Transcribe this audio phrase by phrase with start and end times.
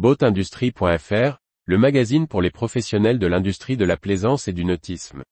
[0.00, 5.22] Boatindustrie.fr, le magazine pour les professionnels de l'industrie de la plaisance et du nautisme.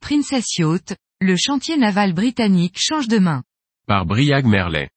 [0.00, 3.42] Princess Yacht, le chantier naval britannique change de main.
[3.86, 4.88] Par Briag Merlet.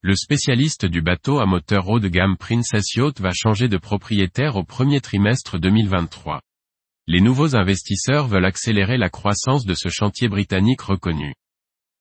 [0.00, 4.56] Le spécialiste du bateau à moteur haut de gamme Princess Yacht va changer de propriétaire
[4.56, 6.40] au premier trimestre 2023.
[7.10, 11.32] Les nouveaux investisseurs veulent accélérer la croissance de ce chantier britannique reconnu.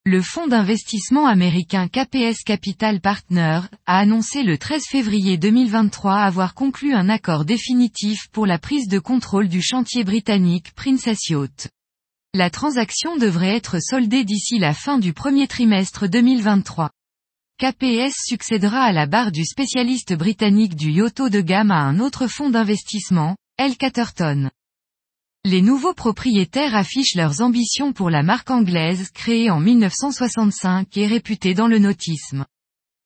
[0.06, 6.94] Le fonds d'investissement américain KPS Capital Partner a annoncé le 13 février 2023 avoir conclu
[6.94, 11.70] un accord définitif pour la prise de contrôle du chantier britannique Princess Yacht.
[12.34, 16.92] La transaction devrait être soldée d'ici la fin du premier trimestre 2023.
[17.60, 22.28] KPS succédera à la barre du spécialiste britannique du yacht de gamme à un autre
[22.28, 23.78] fonds d'investissement, L.
[23.78, 24.50] Catterton.
[25.50, 31.54] Les nouveaux propriétaires affichent leurs ambitions pour la marque anglaise créée en 1965 et réputée
[31.54, 32.46] dans le nautisme.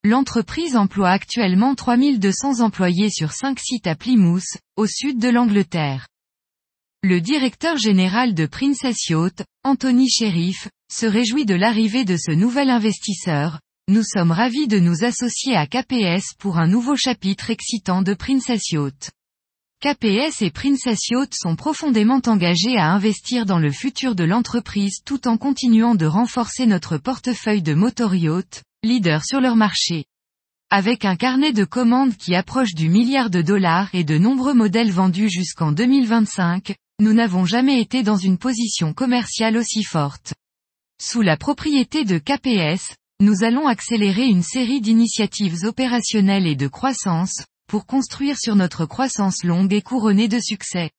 [0.03, 6.07] L'entreprise emploie actuellement 3200 employés sur 5 sites à Plymouth, au sud de l'Angleterre.
[7.03, 12.71] Le directeur général de Princess Yacht, Anthony Sheriff, se réjouit de l'arrivée de ce nouvel
[12.71, 13.59] investisseur.
[13.87, 18.71] Nous sommes ravis de nous associer à KPS pour un nouveau chapitre excitant de Princess
[18.71, 19.11] Yacht.
[19.81, 25.27] KPS et Princess Yacht sont profondément engagés à investir dans le futur de l'entreprise tout
[25.27, 30.05] en continuant de renforcer notre portefeuille de motor yacht, leader sur leur marché.
[30.69, 34.91] Avec un carnet de commandes qui approche du milliard de dollars et de nombreux modèles
[34.91, 40.35] vendus jusqu'en 2025, nous n'avons jamais été dans une position commerciale aussi forte.
[41.01, 47.45] Sous la propriété de KPS, nous allons accélérer une série d'initiatives opérationnelles et de croissance,
[47.71, 50.91] pour construire sur notre croissance longue et couronnée de succès.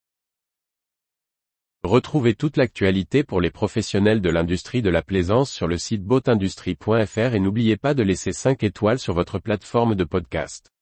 [1.82, 7.34] Retrouvez toute l'actualité pour les professionnels de l'industrie de la plaisance sur le site boatindustrie.fr
[7.34, 10.72] et n'oubliez pas de laisser 5 étoiles sur votre plateforme de podcast.